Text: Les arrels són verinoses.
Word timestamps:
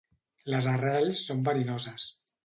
Les 0.53 0.67
arrels 0.71 1.19
són 1.27 1.43
verinoses. 1.49 2.09